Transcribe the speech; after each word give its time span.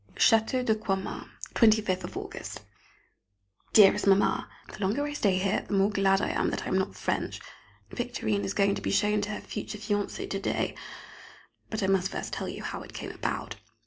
Château 0.15 0.65
de 0.65 0.73
Croixmare, 0.73 1.29
25th 1.53 2.17
August. 2.17 2.53
[Sidenote: 2.55 2.57
Croixmare 2.57 2.57
again] 2.57 3.67
Dearest 3.73 4.07
Mamma, 4.07 4.49
The 4.73 4.79
longer 4.79 5.03
I 5.05 5.13
stay, 5.13 5.37
here 5.37 5.63
the 5.67 5.75
more 5.75 5.91
glad 5.91 6.21
I 6.23 6.29
am 6.29 6.49
that 6.49 6.63
I 6.63 6.69
am 6.69 6.79
not 6.79 6.95
French! 6.95 7.39
Victorine 7.91 8.43
is 8.43 8.55
going 8.55 8.73
to 8.73 8.81
be 8.81 8.89
shown 8.89 9.21
to 9.21 9.29
her 9.29 9.39
future 9.41 9.77
fiancé 9.77 10.27
to 10.27 10.39
day, 10.39 10.73
but 11.69 11.83
I 11.83 11.85
must 11.87 12.09
first 12.11 12.33
tell 12.33 12.49
you 12.49 12.63
how 12.63 12.81
it 12.81 12.93
came 12.93 13.11
about. 13.11 13.57